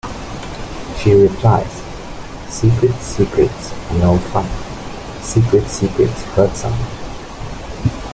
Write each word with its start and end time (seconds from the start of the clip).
She 0.97 1.13
replies, 1.13 1.69
"Secret 2.49 2.95
secrets 2.95 3.71
are 3.91 3.99
no 3.99 4.17
fun, 4.17 4.49
secret 5.21 5.67
secrets 5.67 6.23
hurt 6.33 6.49
someone". 6.55 6.89